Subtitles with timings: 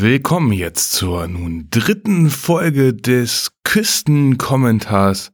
[0.00, 5.32] Willkommen jetzt zur nun dritten Folge des Küstenkommentars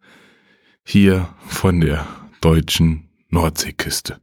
[0.82, 2.06] hier von der
[2.40, 4.22] deutschen Nordseeküste.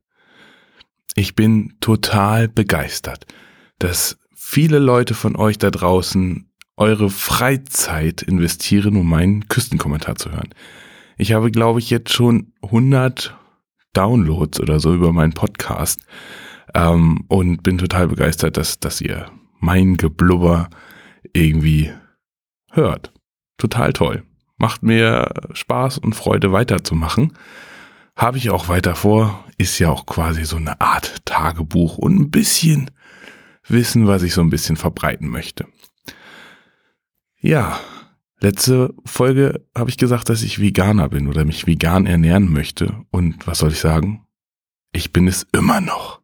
[1.14, 3.28] Ich bin total begeistert,
[3.78, 10.56] dass viele Leute von euch da draußen eure Freizeit investieren, um meinen Küstenkommentar zu hören.
[11.20, 13.38] Ich habe, glaube ich, jetzt schon 100
[13.94, 16.00] Downloads oder so über meinen Podcast
[16.74, 20.70] ähm, und bin total begeistert, dass, dass ihr mein Geblubber
[21.34, 21.92] irgendwie
[22.72, 23.14] hört.
[23.58, 24.24] Total toll.
[24.58, 27.34] Macht mir Spaß und Freude weiterzumachen.
[28.16, 29.46] Habe ich auch weiter vor.
[29.58, 32.92] Ist ja auch quasi so eine Art Tagebuch und ein bisschen
[33.68, 35.68] Wissen, was ich so ein bisschen verbreiten möchte.
[37.40, 37.80] Ja,
[38.40, 43.04] letzte Folge habe ich gesagt, dass ich Veganer bin oder mich vegan ernähren möchte.
[43.10, 44.26] Und was soll ich sagen?
[44.92, 46.22] Ich bin es immer noch.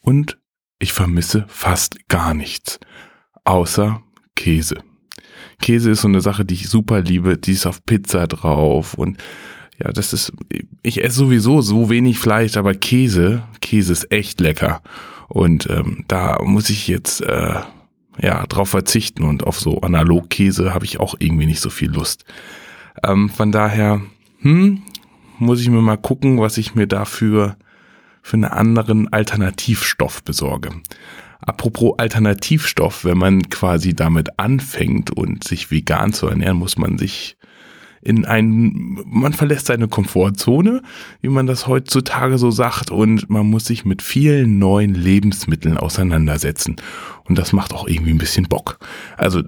[0.00, 0.38] Und
[0.82, 2.80] ich vermisse fast gar nichts.
[3.44, 4.02] Außer
[4.34, 4.76] Käse.
[5.60, 7.38] Käse ist so eine Sache, die ich super liebe.
[7.38, 9.18] Die ist auf Pizza drauf und
[9.78, 10.32] ja, das ist,
[10.82, 14.82] ich esse sowieso so wenig Fleisch, aber Käse, Käse ist echt lecker.
[15.28, 17.60] Und ähm, da muss ich jetzt äh,
[18.18, 22.24] ja drauf verzichten und auf so Analogkäse habe ich auch irgendwie nicht so viel Lust.
[23.04, 24.02] Ähm, von daher,
[24.40, 24.82] hm,
[25.38, 27.56] muss ich mir mal gucken, was ich mir dafür
[28.22, 30.70] für einen anderen Alternativstoff besorge.
[31.40, 37.36] Apropos Alternativstoff, wenn man quasi damit anfängt und sich vegan zu ernähren, muss man sich
[38.04, 40.82] in ein, man verlässt seine Komfortzone,
[41.20, 46.76] wie man das heutzutage so sagt, und man muss sich mit vielen neuen Lebensmitteln auseinandersetzen.
[47.24, 48.80] Und das macht auch irgendwie ein bisschen Bock.
[49.16, 49.44] Also äh,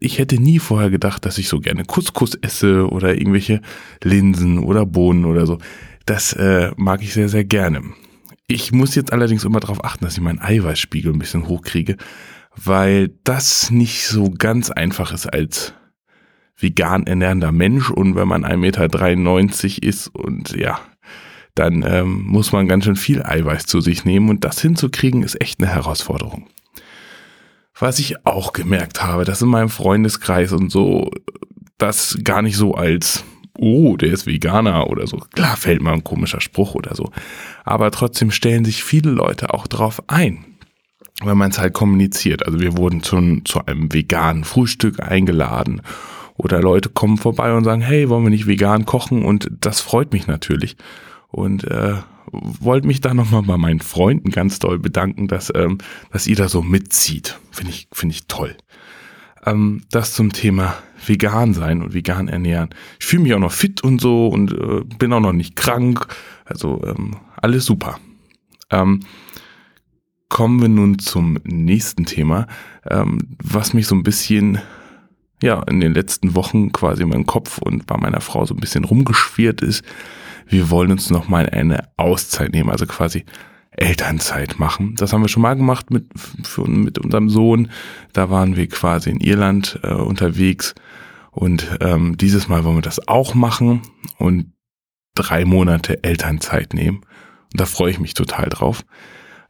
[0.00, 3.60] ich hätte nie vorher gedacht, dass ich so gerne Couscous esse oder irgendwelche
[4.02, 5.58] Linsen oder Bohnen oder so.
[6.06, 7.82] Das äh, mag ich sehr, sehr gerne.
[8.46, 11.96] Ich muss jetzt allerdings immer darauf achten, dass ich meinen Eiweißspiegel ein bisschen hochkriege,
[12.54, 15.72] weil das nicht so ganz einfach ist als
[16.58, 20.78] vegan ernährender Mensch und wenn man 1,93 Meter ist und ja,
[21.54, 25.40] dann ähm, muss man ganz schön viel Eiweiß zu sich nehmen und das hinzukriegen ist
[25.40, 26.48] echt eine Herausforderung.
[27.78, 31.10] Was ich auch gemerkt habe, dass in meinem Freundeskreis und so
[31.78, 33.24] das gar nicht so als
[33.58, 35.18] oh, der ist Veganer oder so.
[35.34, 37.10] Klar fällt mal ein komischer Spruch oder so.
[37.64, 40.44] Aber trotzdem stellen sich viele Leute auch drauf ein,
[41.22, 42.46] wenn man es halt kommuniziert.
[42.46, 45.82] Also wir wurden zu, zu einem veganen Frühstück eingeladen
[46.36, 49.24] oder Leute kommen vorbei und sagen, hey, wollen wir nicht vegan kochen?
[49.24, 50.76] Und das freut mich natürlich.
[51.28, 51.94] Und äh,
[52.32, 55.78] wollte mich da nochmal bei meinen Freunden ganz doll bedanken, dass, ähm,
[56.10, 57.38] dass ihr da so mitzieht.
[57.50, 58.56] Finde ich, finde ich toll.
[59.46, 60.76] Ähm, das zum Thema
[61.08, 62.70] vegan sein und vegan ernähren.
[63.00, 66.06] Ich fühle mich auch noch fit und so und äh, bin auch noch nicht krank.
[66.44, 67.98] Also ähm, alles super.
[68.70, 69.00] Ähm,
[70.28, 72.46] kommen wir nun zum nächsten Thema,
[72.90, 74.58] ähm, was mich so ein bisschen
[75.42, 78.60] ja in den letzten Wochen quasi in meinem Kopf und bei meiner Frau so ein
[78.60, 79.84] bisschen rumgeschwirrt ist.
[80.46, 83.24] Wir wollen uns noch mal eine Auszeit nehmen, also quasi
[83.76, 84.94] Elternzeit machen.
[84.96, 86.06] Das haben wir schon mal gemacht mit,
[86.42, 87.70] für, mit unserem Sohn.
[88.12, 90.74] Da waren wir quasi in Irland äh, unterwegs.
[91.30, 93.82] Und ähm, dieses Mal wollen wir das auch machen
[94.18, 94.52] und
[95.14, 96.98] drei Monate Elternzeit nehmen.
[97.52, 98.84] Und da freue ich mich total drauf.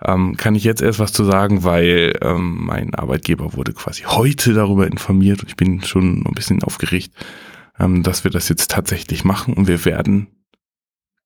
[0.03, 4.53] Ähm, kann ich jetzt erst was zu sagen, weil ähm, mein Arbeitgeber wurde quasi heute
[4.53, 7.15] darüber informiert ich bin schon ein bisschen aufgeregt,
[7.79, 10.29] ähm, dass wir das jetzt tatsächlich machen und wir werden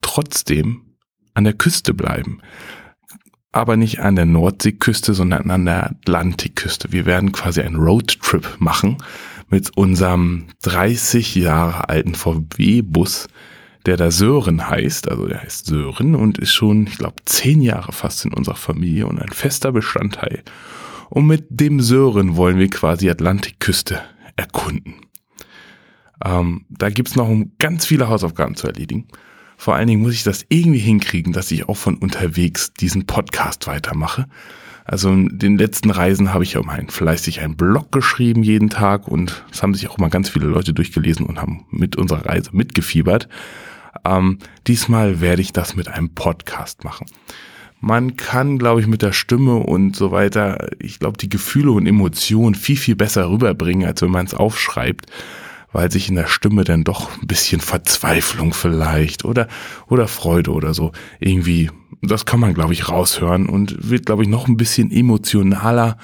[0.00, 0.96] trotzdem
[1.34, 2.40] an der Küste bleiben
[3.52, 6.92] aber nicht an der Nordseeküste, sondern an der Atlantikküste.
[6.92, 8.98] Wir werden quasi einen Roadtrip machen
[9.48, 13.28] mit unserem 30 Jahre alten VW-Bus,
[13.86, 15.08] der da Sören heißt.
[15.08, 19.06] Also der heißt Sören und ist schon, ich glaube, zehn Jahre fast in unserer Familie
[19.06, 20.42] und ein fester Bestandteil.
[21.08, 24.02] Und mit dem Sören wollen wir quasi Atlantikküste
[24.36, 24.94] erkunden.
[26.22, 29.08] Ähm, da gibt's noch ganz viele Hausaufgaben zu erledigen.
[29.60, 33.66] Vor allen Dingen muss ich das irgendwie hinkriegen, dass ich auch von unterwegs diesen Podcast
[33.66, 34.26] weitermache.
[34.84, 39.08] Also in den letzten Reisen habe ich ja mal fleißig einen Blog geschrieben jeden Tag
[39.08, 42.50] und es haben sich auch mal ganz viele Leute durchgelesen und haben mit unserer Reise
[42.52, 43.28] mitgefiebert.
[44.04, 44.38] Ähm,
[44.68, 47.06] diesmal werde ich das mit einem Podcast machen.
[47.80, 51.86] Man kann, glaube ich, mit der Stimme und so weiter, ich glaube, die Gefühle und
[51.86, 55.06] Emotionen viel, viel besser rüberbringen, als wenn man es aufschreibt
[55.72, 59.48] weil sich in der Stimme dann doch ein bisschen Verzweiflung vielleicht oder,
[59.88, 61.70] oder Freude oder so irgendwie,
[62.02, 65.98] das kann man, glaube ich, raushören und wird, glaube ich, noch ein bisschen emotionaler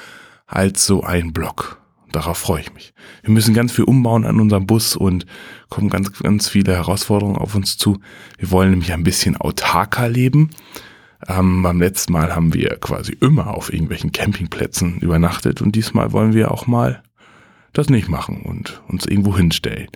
[0.46, 1.80] als so ein Block.
[2.12, 2.94] Darauf freue ich mich.
[3.22, 5.26] Wir müssen ganz viel umbauen an unserem Bus und
[5.68, 7.98] kommen ganz, ganz viele Herausforderungen auf uns zu.
[8.38, 10.50] Wir wollen nämlich ein bisschen autarker leben.
[11.26, 16.34] Ähm, beim letzten Mal haben wir quasi immer auf irgendwelchen Campingplätzen übernachtet und diesmal wollen
[16.34, 17.02] wir auch mal
[17.74, 19.88] das nicht machen und uns irgendwo hinstellen.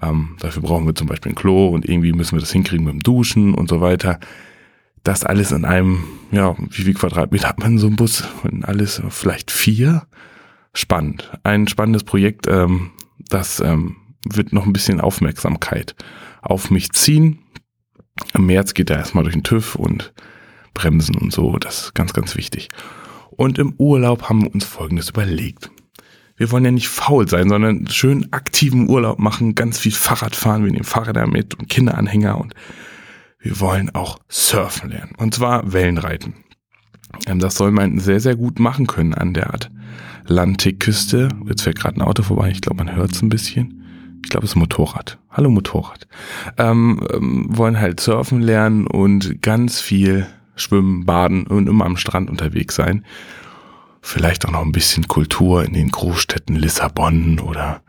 [0.00, 2.94] Ähm, dafür brauchen wir zum Beispiel ein Klo und irgendwie müssen wir das hinkriegen mit
[2.94, 4.20] dem Duschen und so weiter.
[5.04, 8.24] Das alles in einem, ja, wie viel Quadratmeter hat man in so einem Bus?
[8.44, 10.06] Und alles vielleicht vier?
[10.74, 11.30] Spannend.
[11.42, 15.94] Ein spannendes Projekt, ähm, das ähm, wird noch ein bisschen Aufmerksamkeit
[16.40, 17.40] auf mich ziehen.
[18.34, 20.12] Im März geht er erstmal durch den TÜV und
[20.74, 21.58] Bremsen und so.
[21.58, 22.68] Das ist ganz, ganz wichtig.
[23.30, 25.70] Und im Urlaub haben wir uns Folgendes überlegt.
[26.42, 30.64] Wir wollen ja nicht faul sein, sondern schön aktiven Urlaub machen, ganz viel Fahrrad fahren,
[30.64, 32.52] wir nehmen Fahrräder mit und Kinderanhänger und
[33.38, 35.12] wir wollen auch surfen lernen.
[35.18, 36.34] Und zwar Wellenreiten.
[37.28, 39.52] Ähm, das soll man sehr, sehr gut machen können an der
[40.24, 41.28] Atlantikküste.
[41.46, 43.84] Jetzt fährt gerade ein Auto vorbei, ich glaube, man hört es ein bisschen.
[44.24, 45.20] Ich glaube, es ist ein Motorrad.
[45.30, 46.08] Hallo Motorrad.
[46.58, 52.28] Ähm, ähm, wollen halt surfen lernen und ganz viel schwimmen, baden und immer am Strand
[52.28, 53.04] unterwegs sein.
[54.02, 57.82] Vielleicht auch noch ein bisschen Kultur in den Großstädten Lissabon oder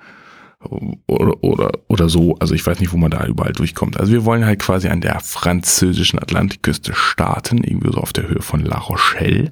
[1.08, 2.36] oder, oder, oder so.
[2.40, 4.00] Also ich weiß nicht, wo man da überall durchkommt.
[4.00, 8.42] Also wir wollen halt quasi an der französischen Atlantikküste starten, irgendwie so auf der Höhe
[8.42, 9.52] von La Rochelle.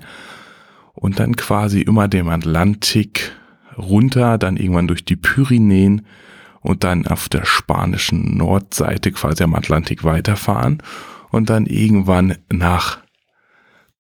[0.94, 3.34] Und dann quasi immer dem Atlantik
[3.78, 6.06] runter, dann irgendwann durch die Pyrenäen
[6.62, 10.84] und dann auf der spanischen Nordseite quasi am Atlantik weiterfahren
[11.32, 13.00] und dann irgendwann nach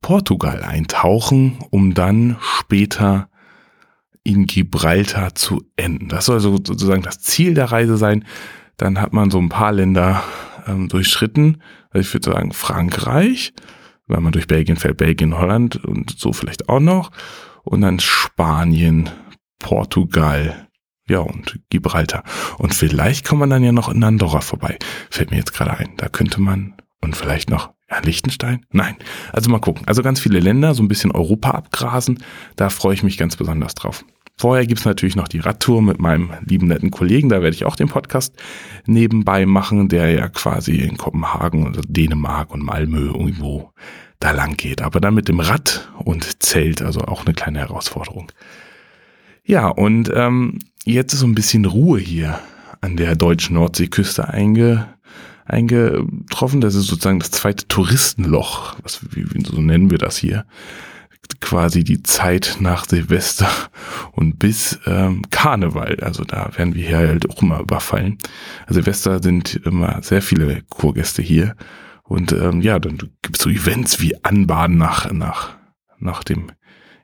[0.01, 3.29] Portugal eintauchen, um dann später
[4.23, 6.09] in Gibraltar zu enden.
[6.09, 8.25] Das soll sozusagen das Ziel der Reise sein.
[8.77, 10.23] Dann hat man so ein paar Länder
[10.67, 11.61] ähm, durchschritten.
[11.89, 13.53] Also ich würde sagen Frankreich,
[14.07, 17.11] wenn man durch Belgien fährt, Belgien, Holland und so vielleicht auch noch.
[17.63, 19.09] Und dann Spanien,
[19.59, 20.67] Portugal,
[21.07, 22.23] ja und Gibraltar.
[22.57, 24.77] Und vielleicht kommt man dann ja noch in Andorra vorbei.
[25.09, 25.93] Fällt mir jetzt gerade ein.
[25.97, 28.65] Da könnte man und vielleicht noch ja, Liechtenstein?
[28.71, 28.95] Nein.
[29.33, 29.85] Also mal gucken.
[29.85, 32.23] Also ganz viele Länder, so ein bisschen Europa abgrasen.
[32.55, 34.05] Da freue ich mich ganz besonders drauf.
[34.37, 37.29] Vorher gibt's natürlich noch die Radtour mit meinem lieben netten Kollegen.
[37.29, 38.33] Da werde ich auch den Podcast
[38.85, 43.71] nebenbei machen, der ja quasi in Kopenhagen oder Dänemark und Malmö irgendwo
[44.19, 44.81] da lang geht.
[44.81, 48.31] Aber dann mit dem Rad und Zelt, also auch eine kleine Herausforderung.
[49.43, 52.39] Ja, und ähm, jetzt ist so ein bisschen Ruhe hier
[52.79, 54.87] an der deutschen Nordseeküste einge
[55.45, 56.61] eingetroffen.
[56.61, 60.45] Das ist sozusagen das zweite Touristenloch, was, wie, so nennen wir das hier.
[61.39, 63.49] Quasi die Zeit nach Silvester
[64.11, 65.97] und bis ähm, Karneval.
[66.01, 68.17] Also da werden wir hier halt auch immer überfallen.
[68.65, 71.55] Also Silvester sind immer sehr viele Kurgäste hier.
[72.03, 75.57] Und ähm, ja, dann gibt es so Events wie Anbaden nach, nach,
[75.99, 76.51] nach dem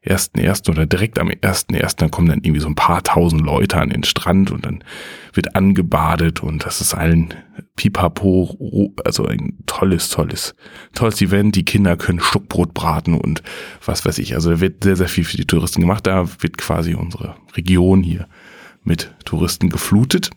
[0.08, 3.42] ersten ersten oder direkt am ersten ersten, dann kommen dann irgendwie so ein paar tausend
[3.42, 4.84] Leute an den Strand und dann
[5.34, 7.34] wird angebadet und das ist allen
[7.76, 10.56] pipapo, also ein tolles, tolles,
[10.94, 11.56] tolles Event.
[11.56, 13.44] Die Kinder können Stuckbrot braten und
[13.86, 14.34] was weiß ich.
[14.34, 16.08] Also da wird sehr, sehr viel für die Touristen gemacht.
[16.08, 18.28] Da wird quasi unsere Region hier
[18.84, 20.32] mit Touristen geflutet.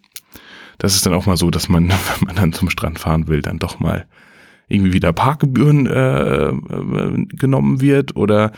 [0.78, 1.88] Das ist dann auch mal so, dass man,
[2.18, 4.06] wenn man dann zum Strand fahren will, dann doch mal
[4.68, 8.52] irgendwie wieder Parkgebühren äh, äh genommen wird oder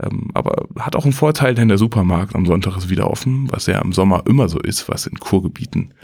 [0.00, 3.66] ähm, aber hat auch einen Vorteil, denn der Supermarkt am Sonntag ist wieder offen, was
[3.66, 5.94] ja im Sommer immer so ist, was in Kurgebieten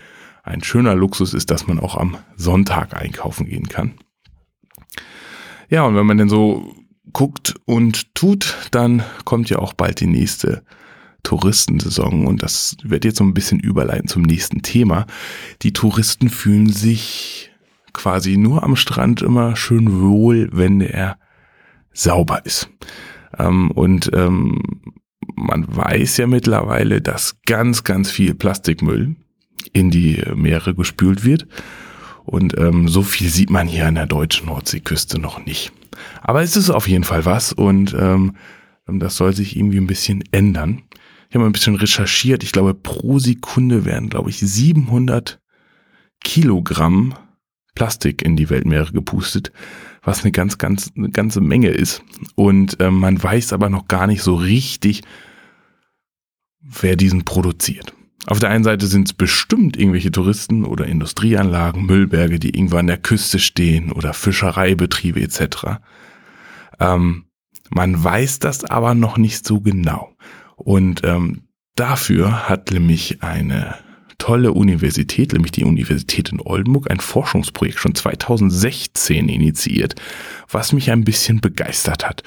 [0.43, 3.95] ein schöner Luxus ist, dass man auch am Sonntag einkaufen gehen kann.
[5.69, 6.75] Ja, und wenn man denn so
[7.13, 10.65] guckt und tut, dann kommt ja auch bald die nächste
[11.23, 15.07] Touristensaison und das wird jetzt so ein bisschen überleiten zum nächsten Thema.
[15.63, 17.51] Die Touristen fühlen sich
[17.93, 21.19] quasi nur am Strand immer schön wohl, wenn er
[21.93, 22.69] sauber ist.
[23.39, 24.61] Ähm, und ähm,
[25.37, 29.17] man weiß ja mittlerweile, dass ganz, ganz viel Plastikmüll
[29.73, 31.47] in die Meere gespült wird.
[32.25, 35.73] Und ähm, so viel sieht man hier an der deutschen Nordseeküste noch nicht.
[36.21, 38.37] Aber es ist auf jeden Fall was und ähm,
[38.87, 40.83] das soll sich irgendwie ein bisschen ändern.
[41.29, 42.43] Ich habe ein bisschen recherchiert.
[42.43, 45.41] Ich glaube, pro Sekunde werden, glaube ich, 700
[46.23, 47.15] Kilogramm
[47.75, 49.53] Plastik in die Weltmeere gepustet
[50.03, 52.03] was eine ganz, ganz, eine ganze Menge ist.
[52.35, 55.03] Und äh, man weiß aber noch gar nicht so richtig,
[56.61, 57.95] wer diesen produziert.
[58.27, 62.87] Auf der einen Seite sind es bestimmt irgendwelche Touristen oder Industrieanlagen, Müllberge, die irgendwo an
[62.87, 65.81] der Küste stehen oder Fischereibetriebe etc.
[66.79, 67.27] Ähm,
[67.71, 70.15] man weiß das aber noch nicht so genau.
[70.57, 73.75] Und ähm, dafür hat nämlich eine
[74.23, 79.97] tolle Universität, nämlich die Universität in Oldenburg, ein Forschungsprojekt schon 2016 initiiert,
[80.49, 82.23] was mich ein bisschen begeistert hat.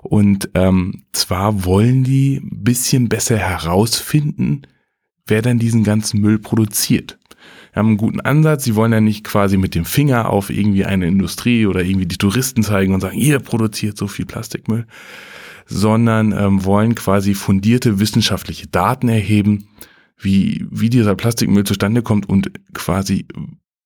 [0.00, 4.62] Und ähm, zwar wollen die bisschen besser herausfinden,
[5.26, 7.18] wer denn diesen ganzen Müll produziert.
[7.74, 8.64] haben einen guten Ansatz.
[8.64, 12.16] Sie wollen ja nicht quasi mit dem Finger auf irgendwie eine Industrie oder irgendwie die
[12.16, 14.86] Touristen zeigen und sagen, ihr produziert so viel Plastikmüll,
[15.66, 19.68] sondern ähm, wollen quasi fundierte wissenschaftliche Daten erheben,
[20.16, 23.26] wie, wie dieser Plastikmüll zustande kommt und quasi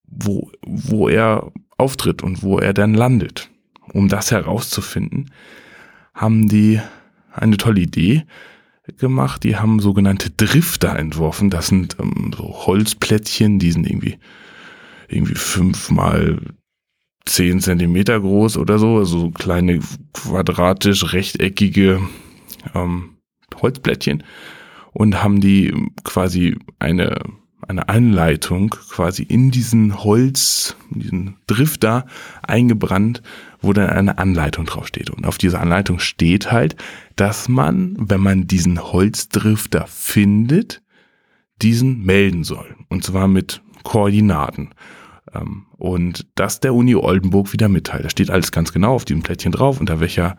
[0.06, 3.50] wo, wo er auftritt und wo er dann landet.
[3.92, 5.30] Um das herauszufinden,
[6.14, 6.80] haben die
[7.32, 8.24] eine tolle Idee
[8.98, 9.44] gemacht.
[9.44, 11.50] Die haben sogenannte Drifter entworfen.
[11.50, 14.18] Das sind ähm, so Holzplättchen, die sind irgendwie,
[15.08, 16.38] irgendwie fünf mal
[17.24, 18.98] zehn Zentimeter groß oder so.
[18.98, 19.80] Also so kleine
[20.12, 22.00] quadratisch rechteckige
[22.74, 23.16] ähm,
[23.60, 24.24] Holzplättchen
[24.98, 27.20] und haben die quasi eine
[27.66, 32.06] eine Anleitung quasi in diesen Holz, in diesen Drifter
[32.42, 33.20] eingebrannt,
[33.60, 35.10] wo dann eine Anleitung draufsteht.
[35.10, 36.76] Und auf dieser Anleitung steht halt,
[37.16, 40.82] dass man, wenn man diesen Holzdrifter findet,
[41.60, 42.74] diesen melden soll.
[42.88, 44.70] Und zwar mit Koordinaten.
[45.34, 48.04] Ähm, und das der Uni Oldenburg wieder mitteilt.
[48.04, 50.38] Da steht alles ganz genau auf diesem Plättchen drauf, unter welcher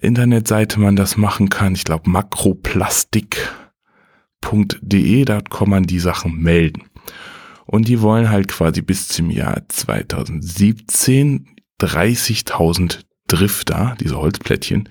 [0.00, 1.74] Internetseite man das machen kann.
[1.74, 3.48] Ich glaube, Makroplastik
[4.42, 6.84] www.de, da kann man die Sachen melden.
[7.66, 11.48] Und die wollen halt quasi bis zum Jahr 2017
[11.80, 14.88] 30.000 Drifter, diese Holzplättchen,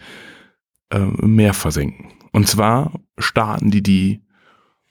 [0.89, 2.11] äh, mehr versenken.
[2.31, 4.21] Und zwar starten die die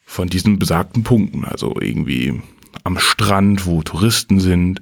[0.04, 2.40] von diesen besagten Punkten, also irgendwie
[2.84, 4.80] am Strand, wo Touristen sind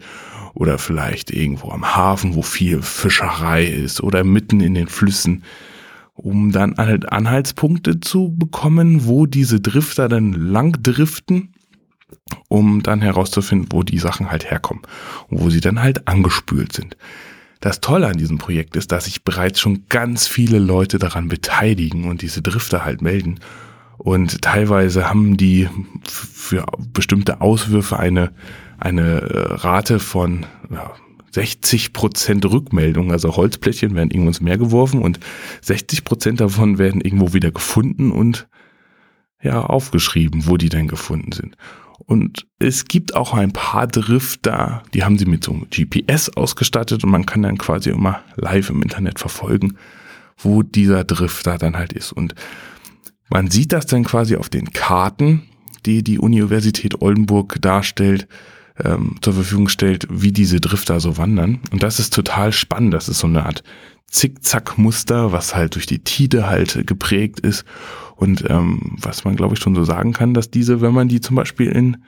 [0.54, 5.44] oder vielleicht irgendwo am Hafen, wo viel Fischerei ist oder mitten in den Flüssen
[6.18, 11.54] um dann halt Anhaltspunkte zu bekommen, wo diese Drifter dann lang driften,
[12.48, 14.82] um dann herauszufinden, wo die Sachen halt herkommen
[15.28, 16.96] und wo sie dann halt angespült sind.
[17.60, 22.04] Das Tolle an diesem Projekt ist, dass sich bereits schon ganz viele Leute daran beteiligen
[22.08, 23.40] und diese Drifter halt melden.
[23.96, 25.68] Und teilweise haben die
[26.04, 28.30] für bestimmte Auswürfe eine,
[28.78, 30.92] eine äh, Rate von ja,
[31.32, 35.20] 60 Prozent Rückmeldung, also Holzplättchen werden irgendwo ins Meer geworfen und
[35.62, 38.48] 60 Prozent davon werden irgendwo wieder gefunden und
[39.42, 41.56] ja, aufgeschrieben, wo die denn gefunden sind.
[42.06, 47.04] Und es gibt auch ein paar Drifter, die haben sie mit so einem GPS ausgestattet
[47.04, 49.76] und man kann dann quasi immer live im Internet verfolgen,
[50.36, 52.12] wo dieser Drifter dann halt ist.
[52.12, 52.34] Und
[53.28, 55.42] man sieht das dann quasi auf den Karten,
[55.86, 58.28] die die Universität Oldenburg darstellt,
[58.84, 61.60] ähm, zur Verfügung stellt, wie diese Drifter so wandern.
[61.72, 62.94] Und das ist total spannend.
[62.94, 63.62] Das ist so eine Art
[64.08, 67.64] Zickzack-Muster, was halt durch die Tide halt geprägt ist.
[68.16, 71.20] Und ähm, was man, glaube ich, schon so sagen kann, dass diese, wenn man die
[71.20, 71.98] zum Beispiel in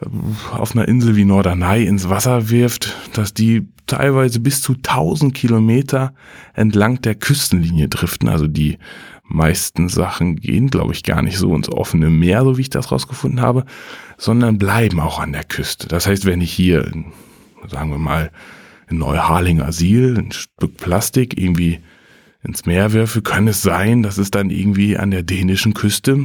[0.00, 0.06] äh,
[0.52, 6.14] auf einer Insel wie Norderney ins Wasser wirft, dass die teilweise bis zu 1000 Kilometer
[6.54, 8.28] entlang der Küstenlinie driften.
[8.28, 8.78] Also die
[9.30, 12.92] meisten Sachen gehen, glaube ich, gar nicht so ins offene Meer, so wie ich das
[12.92, 13.64] rausgefunden habe,
[14.18, 15.88] sondern bleiben auch an der Küste.
[15.88, 16.90] Das heißt, wenn ich hier,
[17.68, 18.30] sagen wir mal,
[18.88, 21.80] in Neuharling Asyl ein Stück Plastik irgendwie
[22.42, 26.24] ins Meer werfe, kann es sein, dass es dann irgendwie an der dänischen Küste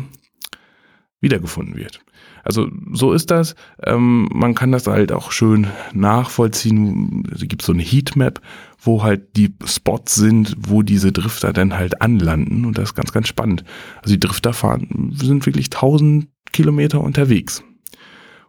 [1.21, 2.01] wiedergefunden wird.
[2.43, 3.55] Also so ist das.
[3.83, 7.23] Ähm, man kann das halt auch schön nachvollziehen.
[7.33, 8.39] Es gibt so eine Heatmap,
[8.79, 12.65] wo halt die Spots sind, wo diese Drifter dann halt anlanden.
[12.65, 13.63] Und das ist ganz, ganz spannend.
[14.03, 17.63] Also die Drifter fahren, sind wirklich 1000 Kilometer unterwegs.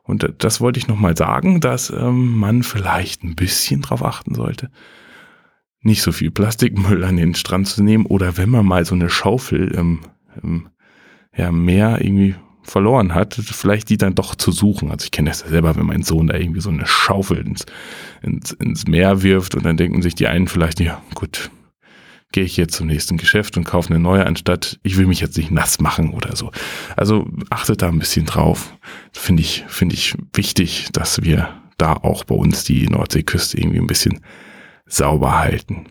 [0.02, 4.70] Und das wollte ich nochmal sagen, dass ähm, man vielleicht ein bisschen drauf achten sollte,
[5.80, 9.08] nicht so viel Plastikmüll an den Strand zu nehmen oder wenn man mal so eine
[9.08, 10.00] Schaufel im,
[10.42, 10.68] im
[11.36, 14.90] ja, Meer irgendwie verloren hat, vielleicht die dann doch zu suchen.
[14.90, 17.64] Also ich kenne das ja selber, wenn mein Sohn da irgendwie so eine Schaufel ins,
[18.22, 21.50] ins, ins Meer wirft und dann denken sich die einen vielleicht, ja gut,
[22.32, 25.36] gehe ich jetzt zum nächsten Geschäft und kaufe eine neue, anstatt ich will mich jetzt
[25.36, 26.50] nicht nass machen oder so.
[26.96, 28.74] Also achtet da ein bisschen drauf.
[29.12, 33.86] Finde ich, finde ich wichtig, dass wir da auch bei uns die Nordseeküste irgendwie ein
[33.86, 34.20] bisschen
[34.86, 35.86] sauber halten.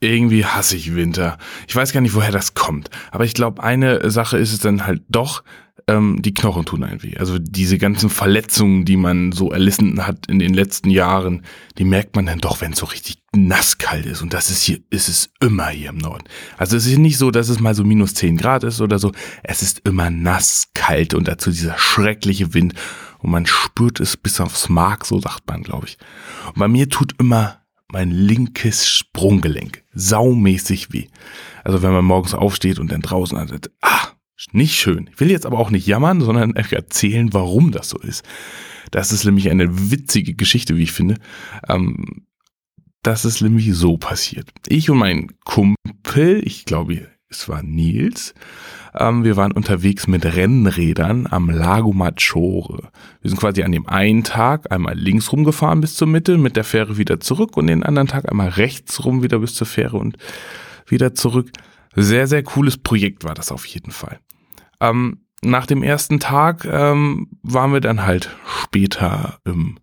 [0.00, 1.36] Irgendwie hasse ich Winter.
[1.68, 2.88] Ich weiß gar nicht, woher das kommt.
[3.10, 5.44] Aber ich glaube, eine Sache ist es dann halt doch,
[5.86, 7.16] ähm, die Knochen tun ein weh.
[7.16, 11.42] Also diese ganzen Verletzungen, die man so erlitten hat in den letzten Jahren,
[11.78, 14.22] die merkt man dann doch, wenn es so richtig nasskalt ist.
[14.22, 16.24] Und das ist hier, ist es immer hier im Norden.
[16.56, 19.12] Also es ist nicht so, dass es mal so minus 10 Grad ist oder so.
[19.42, 22.74] Es ist immer nasskalt und dazu dieser schreckliche Wind.
[23.18, 25.98] Und man spürt es bis aufs Mark, so sagt man, glaube ich.
[26.48, 27.60] Und bei mir tut immer
[27.92, 31.08] mein linkes Sprunggelenk saumäßig weh.
[31.64, 34.08] Also wenn man morgens aufsteht und dann draußen hat, ah,
[34.52, 35.10] nicht schön.
[35.12, 38.24] Ich will jetzt aber auch nicht jammern, sondern erzählen, warum das so ist.
[38.90, 41.16] Das ist nämlich eine witzige Geschichte, wie ich finde.
[41.68, 42.26] Ähm,
[43.02, 44.50] das ist nämlich so passiert.
[44.66, 48.34] Ich und mein Kumpel, ich glaube, es war Nils.
[48.94, 52.90] Ähm, wir waren unterwegs mit Rennrädern am Lago Maggiore.
[53.22, 56.64] Wir sind quasi an dem einen Tag einmal links rumgefahren bis zur Mitte, mit der
[56.64, 60.16] Fähre wieder zurück und den anderen Tag einmal rechts rum wieder bis zur Fähre und
[60.86, 61.50] wieder zurück.
[61.94, 64.18] Sehr, sehr cooles Projekt war das auf jeden Fall.
[64.80, 68.30] Ähm, nach dem ersten Tag ähm, waren wir dann halt
[68.62, 69.78] später im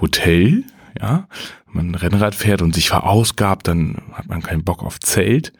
[0.00, 0.64] Hotel,
[1.00, 1.28] ja.
[1.66, 5.52] Wenn man Rennrad fährt und sich verausgabt, dann hat man keinen Bock auf Zelt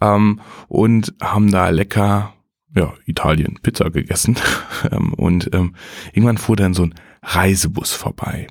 [0.00, 2.34] ähm, und haben da lecker
[2.74, 4.36] ja, Italien Pizza gegessen.
[4.92, 5.74] Ähm, und ähm,
[6.12, 8.46] irgendwann fuhr dann so ein Reisebus vorbei.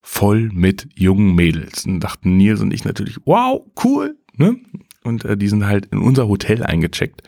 [0.00, 1.84] Voll mit jungen Mädels.
[1.84, 4.16] Und dachten Nils und ich natürlich, wow, cool.
[4.36, 4.56] Ne?
[5.04, 7.22] Und äh, die sind halt in unser Hotel eingecheckt.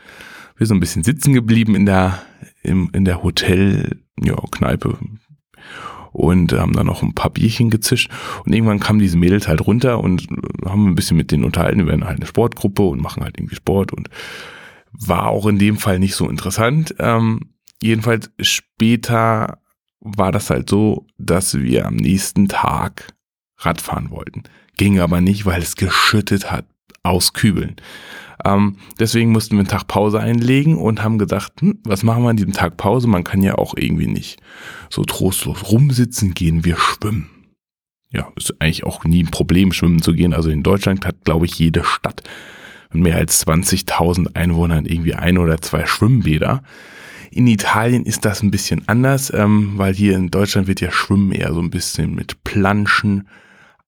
[0.57, 2.23] Wir sind ein bisschen sitzen geblieben in der,
[2.63, 4.99] im, in der Hotel, ja, Kneipe,
[6.13, 8.09] und haben dann noch ein paar Bierchen gezischt
[8.45, 10.29] und irgendwann kamen diese Mädels halt runter und
[10.65, 13.57] haben ein bisschen mit denen unterhalten, wir werden halt eine Sportgruppe und machen halt irgendwie
[13.57, 14.09] Sport und
[14.93, 16.95] war auch in dem Fall nicht so interessant.
[17.01, 17.41] Ähm,
[17.83, 19.59] jedenfalls später
[19.99, 23.13] war das halt so, dass wir am nächsten Tag
[23.59, 24.45] Radfahren wollten.
[24.77, 26.67] Ging aber nicht, weil es geschüttet hat
[27.03, 27.77] aus Kübeln.
[28.45, 32.31] Ähm, deswegen mussten wir einen Tag Pause einlegen und haben gedacht, hm, was machen wir
[32.31, 33.09] an diesem Tag Pause?
[33.09, 34.41] Man kann ja auch irgendwie nicht
[34.91, 37.31] so trostlos rumsitzen, gehen wir schwimmen.
[38.11, 40.35] Ja, ist eigentlich auch nie ein Problem, schwimmen zu gehen.
[40.35, 42.23] Also in Deutschland hat, glaube ich, jede Stadt
[42.93, 46.63] mit mehr als 20.000 Einwohnern irgendwie ein oder zwei Schwimmbäder.
[47.31, 51.33] In Italien ist das ein bisschen anders, ähm, weil hier in Deutschland wird ja Schwimmen
[51.33, 53.27] eher so ein bisschen mit Planschen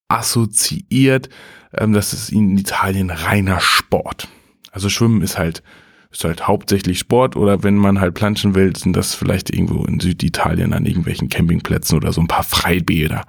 [0.09, 1.29] assoziiert.
[1.73, 4.29] Ähm, das ist in Italien reiner Sport.
[4.71, 5.63] Also Schwimmen ist halt,
[6.11, 10.01] ist halt hauptsächlich Sport oder wenn man halt planschen will, sind das vielleicht irgendwo in
[10.01, 13.25] Süditalien an irgendwelchen Campingplätzen oder so ein paar Freibäder.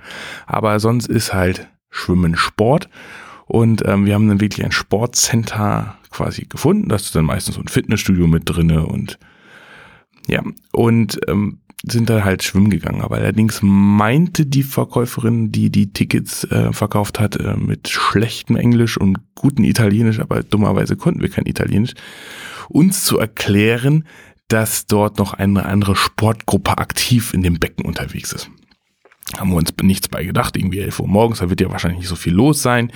[0.45, 2.89] Aber sonst ist halt Schwimmen Sport.
[3.45, 6.89] Und ähm, wir haben dann wirklich ein Sportcenter quasi gefunden.
[6.89, 9.17] Das ist dann meistens so ein Fitnessstudio mit drinne und
[10.27, 10.43] ja,
[10.73, 13.01] und ähm, sind dann halt schwimmen gegangen.
[13.01, 18.97] Aber allerdings meinte die Verkäuferin, die die Tickets äh, verkauft hat, äh, mit schlechtem Englisch
[18.97, 21.93] und gutem Italienisch, aber dummerweise konnten wir kein Italienisch,
[22.69, 24.05] uns zu erklären,
[24.47, 28.49] dass dort noch eine andere Sportgruppe aktiv in dem Becken unterwegs ist.
[29.37, 32.07] Haben wir uns nichts bei gedacht, irgendwie 11 Uhr morgens, da wird ja wahrscheinlich nicht
[32.07, 32.93] so viel los sein,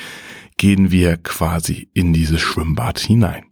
[0.58, 3.44] gehen wir quasi in dieses Schwimmbad hinein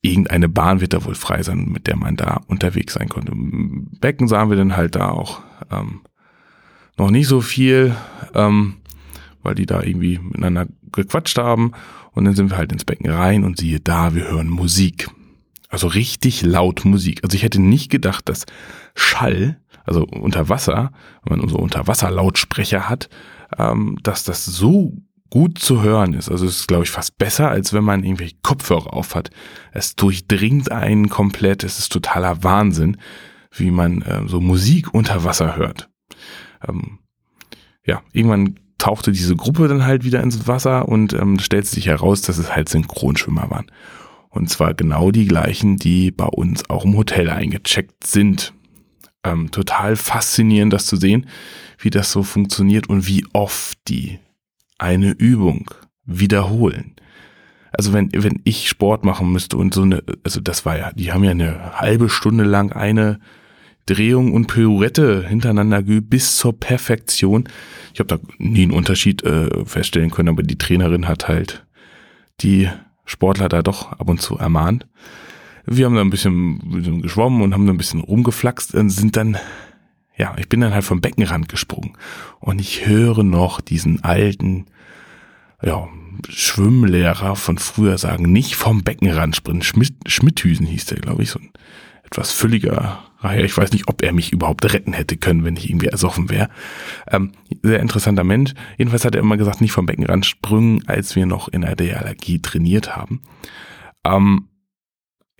[0.00, 3.32] irgendeine Bahn wird da wohl frei sein, mit der man da unterwegs sein konnte.
[3.34, 6.00] Becken sahen wir dann halt da auch ähm,
[6.96, 7.94] noch nicht so viel,
[8.34, 8.74] ähm,
[9.42, 11.72] weil die da irgendwie miteinander gequatscht haben.
[12.12, 15.08] Und dann sind wir halt ins Becken rein und siehe da, wir hören Musik.
[15.68, 17.22] Also richtig laut Musik.
[17.22, 18.46] Also ich hätte nicht gedacht, dass
[18.94, 20.92] Schall, also unter Wasser,
[21.24, 23.08] wenn man so Unterwasserlautsprecher hat,
[23.58, 24.94] ähm, dass das so
[25.30, 26.30] gut zu hören ist.
[26.30, 29.30] Also es ist, glaube ich, fast besser, als wenn man irgendwelche Kopfhörer auf hat.
[29.72, 31.64] Es durchdringt einen komplett.
[31.64, 32.96] Es ist totaler Wahnsinn,
[33.52, 35.88] wie man äh, so Musik unter Wasser hört.
[36.66, 36.98] Ähm,
[37.84, 42.22] ja, irgendwann tauchte diese Gruppe dann halt wieder ins Wasser und ähm, stellte sich heraus,
[42.22, 43.66] dass es halt Synchronschwimmer waren.
[44.30, 48.52] Und zwar genau die gleichen, die bei uns auch im Hotel eingecheckt sind.
[49.24, 51.26] Ähm, total faszinierend, das zu sehen,
[51.78, 54.20] wie das so funktioniert und wie oft die
[54.78, 55.70] eine Übung
[56.04, 56.94] wiederholen.
[57.72, 61.12] Also wenn, wenn ich Sport machen müsste und so eine, also das war ja, die
[61.12, 63.20] haben ja eine halbe Stunde lang eine
[63.86, 67.48] Drehung und Pirouette hintereinander geübt bis zur Perfektion.
[67.94, 71.66] Ich habe da nie einen Unterschied äh, feststellen können, aber die Trainerin hat halt
[72.40, 72.68] die
[73.04, 74.86] Sportler da doch ab und zu ermahnt.
[75.64, 79.16] Wir haben da ein bisschen, bisschen geschwommen und haben da ein bisschen rumgeflaxt und sind
[79.16, 79.36] dann
[80.18, 81.96] ja, ich bin dann halt vom Beckenrand gesprungen
[82.40, 84.66] und ich höre noch diesen alten,
[85.62, 85.88] ja,
[86.28, 89.62] Schwimmlehrer von früher sagen, nicht vom Beckenrand springen.
[89.62, 91.50] Schmidt, Schmidthüsen hieß der, glaube ich, so ein
[92.02, 93.44] etwas fülliger Reiher.
[93.44, 96.48] Ich weiß nicht, ob er mich überhaupt retten hätte können, wenn ich irgendwie ersoffen wäre.
[97.08, 98.54] Ähm, sehr interessanter Mensch.
[98.78, 102.42] Jedenfalls hat er immer gesagt, nicht vom Beckenrand springen, als wir noch in der DLRG
[102.42, 103.20] trainiert haben.
[104.04, 104.48] Ähm,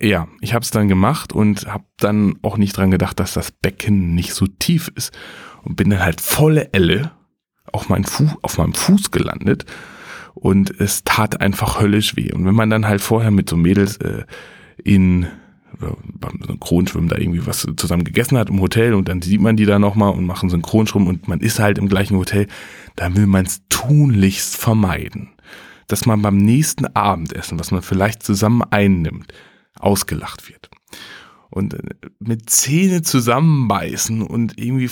[0.01, 3.51] ja, ich habe es dann gemacht und habe dann auch nicht dran gedacht, dass das
[3.51, 5.17] Becken nicht so tief ist
[5.63, 7.11] und bin dann halt volle Elle
[7.71, 9.65] auf, mein Fu auf meinem Fuß gelandet
[10.33, 12.31] und es tat einfach höllisch weh.
[12.31, 14.23] Und wenn man dann halt vorher mit so Mädels äh,
[14.83, 15.27] in
[15.79, 19.65] beim Synchronschwimmen da irgendwie was zusammen gegessen hat im Hotel und dann sieht man die
[19.65, 22.47] da nochmal und machen Synchronschwimmen und man ist halt im gleichen Hotel,
[22.95, 25.29] dann will man es tunlichst vermeiden.
[25.87, 29.33] Dass man beim nächsten Abendessen, was man vielleicht zusammen einnimmt,
[29.79, 30.69] ausgelacht wird.
[31.49, 31.81] Und äh,
[32.19, 34.89] mit Zähne zusammenbeißen und irgendwie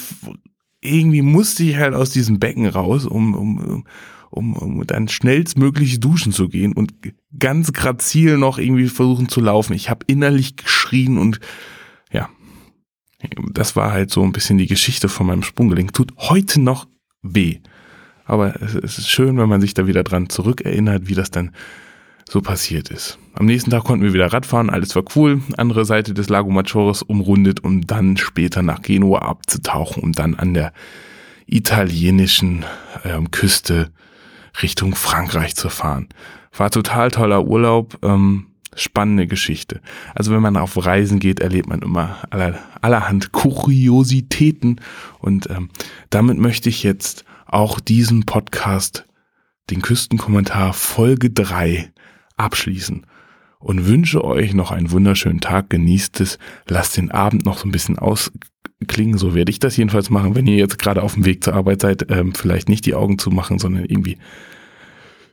[0.82, 3.84] irgendwie musste ich halt aus diesem Becken raus, um, um,
[4.30, 6.94] um, um dann schnellstmöglich duschen zu gehen und
[7.38, 9.74] ganz grazil noch irgendwie versuchen zu laufen.
[9.74, 11.40] Ich habe innerlich geschrien und
[12.12, 12.30] ja,
[13.52, 15.94] das war halt so ein bisschen die Geschichte von meinem Sprunggelenk.
[15.94, 16.88] Tut heute noch
[17.22, 17.60] weh.
[18.26, 21.52] Aber es ist schön, wenn man sich da wieder dran zurückerinnert, wie das dann
[22.30, 23.18] so passiert ist.
[23.34, 25.42] Am nächsten Tag konnten wir wieder Radfahren, alles war cool.
[25.58, 30.54] Andere Seite des Lago Maggiore umrundet, um dann später nach Genua abzutauchen, um dann an
[30.54, 30.74] der
[31.46, 32.66] italienischen
[33.06, 33.92] ähm, Küste
[34.62, 36.10] Richtung Frankreich zu fahren.
[36.56, 39.82] War total toller Urlaub, ähm, spannende Geschichte.
[40.14, 44.82] Also wenn man auf Reisen geht, erlebt man immer aller, allerhand Kuriositäten
[45.20, 45.70] und ähm,
[46.10, 49.06] damit möchte ich jetzt auch diesen Podcast,
[49.70, 51.92] den Küstenkommentar Folge 3
[52.38, 53.06] abschließen
[53.60, 55.70] und wünsche euch noch einen wunderschönen Tag.
[55.70, 56.38] Genießt es.
[56.68, 59.18] Lasst den Abend noch so ein bisschen ausklingen.
[59.18, 61.82] So werde ich das jedenfalls machen, wenn ihr jetzt gerade auf dem Weg zur Arbeit
[61.82, 62.10] seid.
[62.10, 64.18] Ähm, vielleicht nicht die Augen zu machen, sondern irgendwie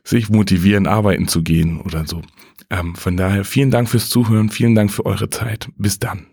[0.03, 2.21] sich motivieren, arbeiten zu gehen oder so.
[2.69, 4.49] Ähm, von daher vielen Dank fürs Zuhören.
[4.49, 5.69] Vielen Dank für eure Zeit.
[5.77, 6.27] Bis dann.